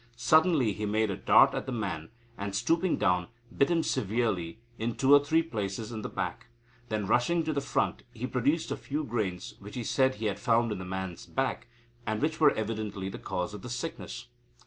[0.15, 4.95] Suddenly he made a dart at the man, and, stooping down, bit him severely in
[4.95, 6.47] two or three places in the back.
[6.89, 10.39] Then, rushing to the front, he produced a few grains, which he said he had
[10.39, 11.67] found in the man's back,
[12.03, 14.25] and which were evidently the cause of the sickness."